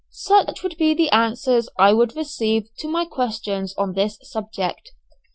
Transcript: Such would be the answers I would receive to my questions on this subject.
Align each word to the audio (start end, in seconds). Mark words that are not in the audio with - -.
Such 0.09 0.63
would 0.63 0.77
be 0.77 0.95
the 0.95 1.11
answers 1.11 1.69
I 1.77 1.93
would 1.93 2.15
receive 2.15 2.69
to 2.79 2.87
my 2.87 3.05
questions 3.05 3.75
on 3.77 3.93
this 3.93 4.17
subject. 4.23 4.93